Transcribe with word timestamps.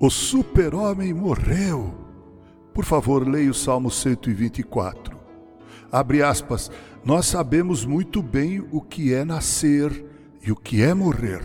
O 0.00 0.10
super-homem 0.10 1.12
morreu. 1.12 1.92
Por 2.72 2.86
favor, 2.86 3.28
leia 3.28 3.50
o 3.50 3.54
Salmo 3.54 3.90
124. 3.90 5.18
Abre 5.92 6.22
aspas. 6.22 6.70
Nós 7.04 7.26
sabemos 7.26 7.84
muito 7.84 8.22
bem 8.22 8.66
o 8.70 8.80
que 8.80 9.12
é 9.12 9.22
nascer 9.22 10.17
e 10.42 10.52
o 10.52 10.56
que 10.56 10.82
é 10.82 10.92
morrer. 10.94 11.42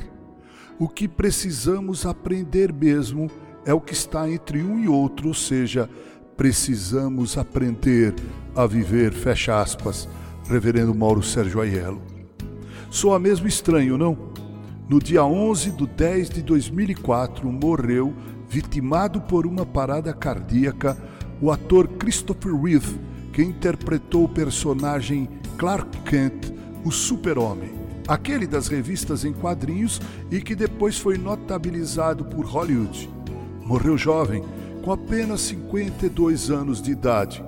O 0.80 0.88
que 0.88 1.08
precisamos 1.08 2.06
aprender 2.06 2.74
mesmo 2.74 3.30
é 3.66 3.74
o 3.74 3.82
que 3.82 3.94
está 3.94 4.30
entre 4.30 4.62
um 4.62 4.80
e 4.80 4.88
outro, 4.88 5.30
ou 5.30 5.34
seja, 5.34 5.90
precisamos 6.36 7.38
aprender 7.38 8.14
a 8.56 8.66
viver, 8.66 9.14
fecha 9.14 9.62
aspas, 9.62 10.08
Reverendo 10.48 10.94
Mauro 10.94 11.24
Sérgio 11.24 11.62
Aiello. 11.62 12.02
Soa 12.90 13.18
mesmo 13.18 13.48
estranho, 13.48 13.98
não? 13.98 14.34
No 14.90 15.00
dia 15.00 15.24
11 15.24 15.72
de 15.72 15.88
10 15.88 16.30
de 16.30 16.42
2004, 16.44 17.50
morreu 17.50 18.14
vitimado 18.50 19.22
por 19.22 19.48
uma 19.48 19.66
parada 19.66 20.14
cardíaca, 20.14 20.98
o 21.42 21.50
ator 21.50 21.88
Christopher 21.88 22.54
Reeve, 22.54 23.00
que 23.32 23.42
interpretou 23.42 24.26
o 24.26 24.30
personagem 24.30 25.28
Clark 25.58 26.02
Kent, 26.02 26.54
o 26.84 26.92
Super-Homem, 26.92 27.83
aquele 28.08 28.46
das 28.46 28.68
revistas 28.68 29.26
em 29.26 29.34
quadrinhos 29.34 30.02
e 30.32 30.42
que 30.42 30.56
depois 30.56 30.98
foi 30.98 31.18
notabilizado 31.18 32.26
por 32.26 32.46
Hollywood. 32.46 33.10
Morreu 33.66 33.98
jovem, 33.98 34.44
com 34.84 34.92
apenas 34.92 35.42
52 35.42 36.50
anos 36.50 36.82
de 36.82 36.92
idade. 36.92 37.44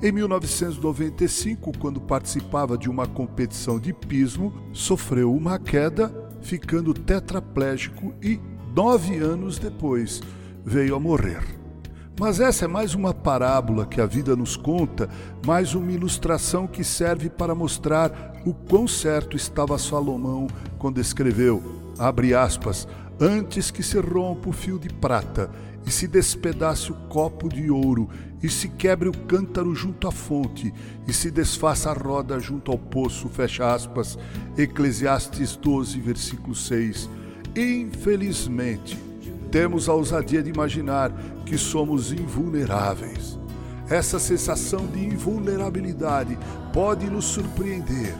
Em 0.00 0.12
1995, 0.12 1.72
quando 1.78 2.00
participava 2.00 2.78
de 2.78 2.88
uma 2.88 3.06
competição 3.06 3.80
de 3.80 3.92
pismo, 3.92 4.54
sofreu 4.72 5.34
uma 5.34 5.58
queda, 5.58 6.12
ficando 6.40 6.94
tetraplégico 6.94 8.14
e, 8.22 8.38
nove 8.76 9.16
anos 9.16 9.58
depois, 9.58 10.22
veio 10.64 10.94
a 10.94 11.00
morrer. 11.00 11.57
Mas 12.18 12.40
essa 12.40 12.64
é 12.64 12.68
mais 12.68 12.94
uma 12.94 13.14
parábola 13.14 13.86
que 13.86 14.00
a 14.00 14.06
vida 14.06 14.34
nos 14.34 14.56
conta, 14.56 15.08
mais 15.46 15.74
uma 15.74 15.92
ilustração 15.92 16.66
que 16.66 16.82
serve 16.82 17.30
para 17.30 17.54
mostrar 17.54 18.32
o 18.44 18.52
quão 18.52 18.88
certo 18.88 19.36
estava 19.36 19.78
Salomão 19.78 20.48
quando 20.78 21.00
escreveu, 21.00 21.62
abre 21.96 22.34
aspas, 22.34 22.88
antes 23.20 23.70
que 23.70 23.84
se 23.84 24.00
rompa 24.00 24.48
o 24.48 24.52
fio 24.52 24.80
de 24.80 24.88
prata 24.88 25.48
e 25.86 25.92
se 25.92 26.08
despedace 26.08 26.90
o 26.90 26.96
copo 27.08 27.48
de 27.48 27.70
ouro 27.70 28.08
e 28.42 28.48
se 28.48 28.68
quebre 28.68 29.08
o 29.08 29.16
cântaro 29.16 29.72
junto 29.72 30.08
à 30.08 30.12
fonte 30.12 30.74
e 31.06 31.12
se 31.12 31.30
desfaça 31.30 31.90
a 31.90 31.94
roda 31.94 32.40
junto 32.40 32.72
ao 32.72 32.78
poço, 32.78 33.28
fecha 33.28 33.72
aspas, 33.72 34.18
Eclesiastes 34.56 35.56
12, 35.56 36.00
versículo 36.00 36.54
6. 36.54 37.08
Infelizmente, 37.56 39.07
temos 39.50 39.88
a 39.88 39.94
ousadia 39.94 40.42
de 40.42 40.50
imaginar 40.50 41.12
que 41.44 41.56
somos 41.56 42.12
invulneráveis. 42.12 43.38
Essa 43.88 44.18
sensação 44.18 44.86
de 44.86 45.04
invulnerabilidade 45.04 46.38
pode 46.72 47.06
nos 47.06 47.24
surpreender. 47.24 48.14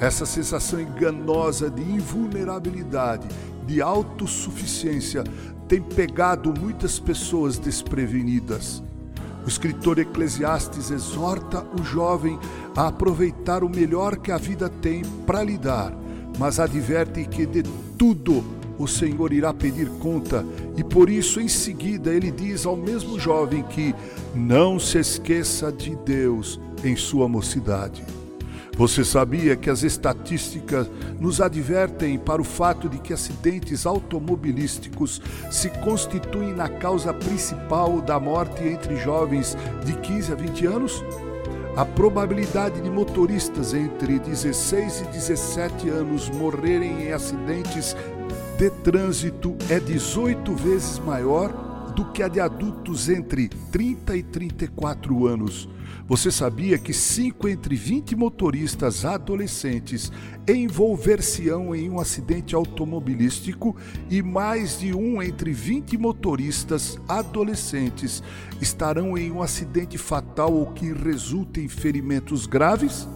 Essa 0.00 0.26
sensação 0.26 0.80
enganosa 0.80 1.70
de 1.70 1.82
invulnerabilidade, 1.82 3.28
de 3.64 3.80
autossuficiência, 3.80 5.22
tem 5.68 5.80
pegado 5.80 6.52
muitas 6.52 6.98
pessoas 6.98 7.56
desprevenidas. 7.56 8.82
O 9.44 9.48
escritor 9.48 9.98
Eclesiastes 9.98 10.90
exorta 10.90 11.64
o 11.78 11.84
jovem 11.84 12.38
a 12.76 12.88
aproveitar 12.88 13.62
o 13.62 13.68
melhor 13.68 14.16
que 14.16 14.32
a 14.32 14.38
vida 14.38 14.68
tem 14.68 15.02
para 15.24 15.42
lhe 15.42 15.56
dar, 15.56 15.92
mas 16.38 16.58
adverte 16.58 17.24
que 17.24 17.46
de 17.46 17.62
tudo 17.96 18.44
o 18.78 18.86
Senhor 18.86 19.32
irá 19.32 19.52
pedir 19.52 19.88
conta, 20.00 20.44
e 20.76 20.82
por 20.82 21.08
isso 21.08 21.40
em 21.40 21.48
seguida 21.48 22.12
ele 22.12 22.30
diz 22.30 22.66
ao 22.66 22.76
mesmo 22.76 23.18
jovem 23.18 23.62
que 23.62 23.94
não 24.34 24.78
se 24.78 24.98
esqueça 24.98 25.70
de 25.70 25.94
Deus 25.96 26.60
em 26.84 26.96
sua 26.96 27.28
mocidade. 27.28 28.04
Você 28.76 29.04
sabia 29.04 29.54
que 29.54 29.68
as 29.68 29.82
estatísticas 29.82 30.90
nos 31.20 31.40
advertem 31.40 32.18
para 32.18 32.40
o 32.40 32.44
fato 32.44 32.88
de 32.88 32.98
que 32.98 33.12
acidentes 33.12 33.84
automobilísticos 33.84 35.20
se 35.50 35.68
constituem 35.68 36.54
na 36.54 36.68
causa 36.68 37.12
principal 37.12 38.00
da 38.00 38.18
morte 38.18 38.64
entre 38.64 38.96
jovens 38.96 39.56
de 39.84 39.92
15 39.98 40.32
a 40.32 40.34
20 40.34 40.66
anos? 40.66 41.04
A 41.76 41.86
probabilidade 41.86 42.80
de 42.80 42.90
motoristas 42.90 43.72
entre 43.72 44.18
16 44.18 45.00
e 45.00 45.04
17 45.04 45.88
anos 45.88 46.28
morrerem 46.28 47.04
em 47.04 47.12
acidentes 47.12 47.96
de 48.62 48.70
trânsito 48.70 49.56
é 49.68 49.80
18 49.80 50.54
vezes 50.54 50.96
maior 51.00 51.48
do 51.96 52.12
que 52.12 52.22
a 52.22 52.28
de 52.28 52.38
adultos 52.38 53.08
entre 53.08 53.48
30 53.48 54.16
e 54.16 54.22
34 54.22 55.26
anos. 55.26 55.68
Você 56.06 56.30
sabia 56.30 56.78
que 56.78 56.92
5 56.92 57.48
entre 57.48 57.74
20 57.74 58.14
motoristas 58.14 59.04
adolescentes 59.04 60.12
envolver-se-ão 60.46 61.74
em 61.74 61.90
um 61.90 61.98
acidente 61.98 62.54
automobilístico 62.54 63.74
e 64.08 64.22
mais 64.22 64.78
de 64.78 64.94
um 64.94 65.20
entre 65.20 65.52
20 65.52 65.98
motoristas 65.98 67.00
adolescentes 67.08 68.22
estarão 68.60 69.18
em 69.18 69.32
um 69.32 69.42
acidente 69.42 69.98
fatal 69.98 70.52
ou 70.52 70.66
que 70.66 70.92
resulte 70.92 71.60
em 71.60 71.66
ferimentos 71.66 72.46
graves? 72.46 73.08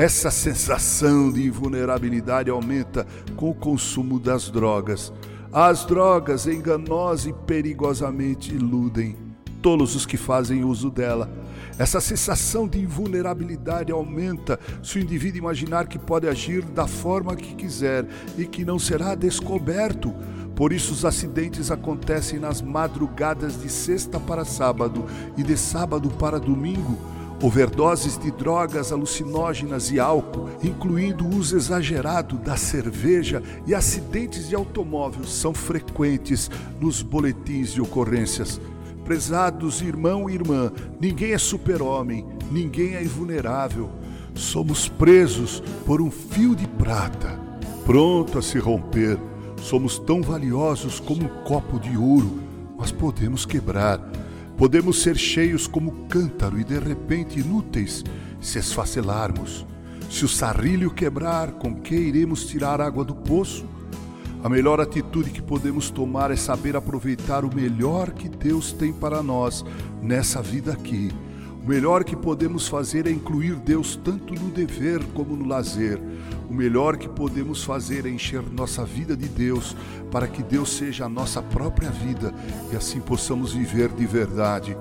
Essa 0.00 0.30
sensação 0.30 1.30
de 1.30 1.46
invulnerabilidade 1.46 2.48
aumenta 2.48 3.06
com 3.36 3.50
o 3.50 3.54
consumo 3.54 4.18
das 4.18 4.50
drogas. 4.50 5.12
As 5.52 5.84
drogas 5.84 6.46
enganosas 6.46 7.26
e 7.26 7.34
perigosamente 7.34 8.54
iludem 8.54 9.14
todos 9.60 9.94
os 9.94 10.06
que 10.06 10.16
fazem 10.16 10.64
uso 10.64 10.90
dela. 10.90 11.30
Essa 11.78 12.00
sensação 12.00 12.66
de 12.66 12.80
invulnerabilidade 12.80 13.92
aumenta 13.92 14.58
se 14.82 14.96
o 14.96 15.02
indivíduo 15.02 15.40
imaginar 15.40 15.86
que 15.86 15.98
pode 15.98 16.26
agir 16.26 16.62
da 16.62 16.86
forma 16.86 17.36
que 17.36 17.54
quiser 17.54 18.06
e 18.38 18.46
que 18.46 18.64
não 18.64 18.78
será 18.78 19.14
descoberto. 19.14 20.14
Por 20.56 20.72
isso, 20.72 20.94
os 20.94 21.04
acidentes 21.04 21.70
acontecem 21.70 22.38
nas 22.38 22.62
madrugadas 22.62 23.60
de 23.60 23.68
sexta 23.68 24.18
para 24.18 24.46
sábado 24.46 25.04
e 25.36 25.42
de 25.42 25.58
sábado 25.58 26.08
para 26.08 26.40
domingo 26.40 27.19
overdoses 27.42 28.18
de 28.18 28.30
drogas 28.30 28.92
alucinógenas 28.92 29.90
e 29.90 29.98
álcool, 29.98 30.50
incluindo 30.62 31.24
o 31.24 31.36
uso 31.36 31.56
exagerado 31.56 32.36
da 32.36 32.56
cerveja 32.56 33.42
e 33.66 33.74
acidentes 33.74 34.48
de 34.48 34.54
automóvel, 34.54 35.24
são 35.24 35.54
frequentes 35.54 36.50
nos 36.80 37.02
boletins 37.02 37.72
de 37.72 37.80
ocorrências. 37.80 38.60
Prezados 39.04 39.80
irmão 39.80 40.28
e 40.28 40.34
irmã, 40.34 40.70
ninguém 41.00 41.32
é 41.32 41.38
super-homem, 41.38 42.26
ninguém 42.50 42.94
é 42.94 43.02
invulnerável. 43.02 43.90
Somos 44.34 44.88
presos 44.88 45.62
por 45.84 46.00
um 46.00 46.10
fio 46.10 46.54
de 46.54 46.66
prata, 46.66 47.40
pronto 47.84 48.38
a 48.38 48.42
se 48.42 48.58
romper. 48.58 49.18
Somos 49.56 49.98
tão 49.98 50.22
valiosos 50.22 51.00
como 51.00 51.24
um 51.24 51.44
copo 51.44 51.78
de 51.78 51.96
ouro, 51.96 52.38
mas 52.78 52.92
podemos 52.92 53.44
quebrar 53.44 54.00
Podemos 54.60 55.00
ser 55.00 55.16
cheios 55.16 55.66
como 55.66 56.04
cântaro 56.06 56.60
e 56.60 56.64
de 56.64 56.78
repente 56.78 57.40
inúteis 57.40 58.04
se 58.42 58.58
esfacelarmos. 58.58 59.66
Se 60.10 60.22
o 60.22 60.28
sarrilho 60.28 60.90
quebrar, 60.90 61.52
com 61.52 61.74
que 61.74 61.94
iremos 61.94 62.44
tirar 62.44 62.78
água 62.78 63.02
do 63.02 63.14
poço? 63.14 63.64
A 64.44 64.50
melhor 64.50 64.78
atitude 64.78 65.30
que 65.30 65.40
podemos 65.40 65.88
tomar 65.88 66.30
é 66.30 66.36
saber 66.36 66.76
aproveitar 66.76 67.42
o 67.42 67.54
melhor 67.54 68.10
que 68.10 68.28
Deus 68.28 68.70
tem 68.70 68.92
para 68.92 69.22
nós 69.22 69.64
nessa 70.02 70.42
vida 70.42 70.74
aqui. 70.74 71.10
O 71.62 71.68
melhor 71.68 72.04
que 72.04 72.16
podemos 72.16 72.66
fazer 72.66 73.06
é 73.06 73.10
incluir 73.10 73.54
Deus 73.56 73.94
tanto 74.02 74.34
no 74.34 74.50
dever 74.50 75.04
como 75.12 75.36
no 75.36 75.46
lazer. 75.46 76.00
O 76.48 76.54
melhor 76.54 76.96
que 76.96 77.08
podemos 77.08 77.62
fazer 77.62 78.06
é 78.06 78.08
encher 78.08 78.42
nossa 78.42 78.82
vida 78.84 79.14
de 79.14 79.28
Deus, 79.28 79.76
para 80.10 80.26
que 80.26 80.42
Deus 80.42 80.72
seja 80.72 81.04
a 81.04 81.08
nossa 81.08 81.42
própria 81.42 81.90
vida 81.90 82.34
e 82.72 82.76
assim 82.76 82.98
possamos 82.98 83.52
viver 83.52 83.90
de 83.90 84.06
verdade. 84.06 84.74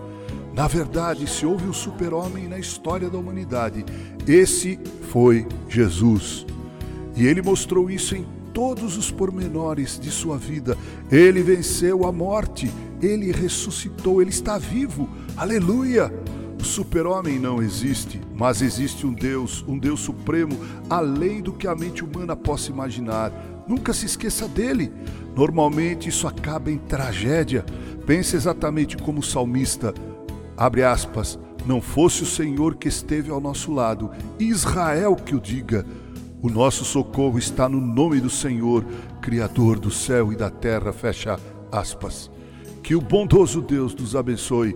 Na 0.53 0.67
verdade, 0.67 1.29
se 1.29 1.45
houve 1.45 1.67
um 1.67 1.73
super-homem 1.73 2.47
na 2.47 2.57
história 2.57 3.09
da 3.09 3.17
humanidade, 3.17 3.85
esse 4.25 4.79
foi 5.11 5.45
Jesus. 5.67 6.45
E 7.15 7.27
ele 7.27 7.41
mostrou 7.41 7.89
isso 7.89 8.15
em 8.15 8.25
todos 8.53 8.97
os 8.97 9.11
pormenores 9.11 9.99
de 9.99 10.09
sua 10.09 10.37
vida. 10.37 10.77
Ele 11.11 11.43
venceu 11.43 12.05
a 12.05 12.11
morte, 12.11 12.71
ele 13.01 13.31
ressuscitou, 13.33 14.21
ele 14.21 14.31
está 14.31 14.57
vivo. 14.57 15.09
Aleluia! 15.35 16.11
O 16.59 16.63
super-homem 16.63 17.39
não 17.39 17.61
existe, 17.61 18.19
mas 18.35 18.61
existe 18.61 19.07
um 19.07 19.13
Deus, 19.13 19.63
um 19.67 19.77
Deus 19.77 20.01
supremo, 20.01 20.59
além 20.89 21.41
do 21.41 21.53
que 21.53 21.67
a 21.67 21.75
mente 21.75 22.03
humana 22.03 22.35
possa 22.35 22.69
imaginar. 22.69 23.31
Nunca 23.67 23.93
se 23.93 24.05
esqueça 24.05 24.47
dele. 24.47 24.91
Normalmente 25.35 26.09
isso 26.09 26.27
acaba 26.27 26.69
em 26.69 26.77
tragédia. 26.77 27.65
Pense 28.05 28.35
exatamente 28.35 28.97
como 28.97 29.19
o 29.19 29.23
salmista, 29.23 29.93
abre 30.57 30.83
aspas, 30.83 31.39
não 31.65 31.79
fosse 31.79 32.23
o 32.23 32.25
Senhor 32.25 32.75
que 32.75 32.87
esteve 32.87 33.31
ao 33.31 33.39
nosso 33.39 33.71
lado, 33.71 34.11
Israel 34.39 35.15
que 35.15 35.35
o 35.35 35.39
diga. 35.39 35.85
O 36.41 36.49
nosso 36.49 36.83
socorro 36.83 37.37
está 37.37 37.69
no 37.69 37.79
nome 37.79 38.19
do 38.19 38.29
Senhor, 38.29 38.85
Criador 39.21 39.77
do 39.77 39.91
céu 39.91 40.31
e 40.31 40.35
da 40.35 40.49
terra. 40.49 40.91
Fecha 40.91 41.39
aspas. 41.71 42.31
Que 42.81 42.95
o 42.95 43.01
bondoso 43.01 43.61
Deus 43.61 43.93
nos 43.93 44.15
abençoe. 44.15 44.75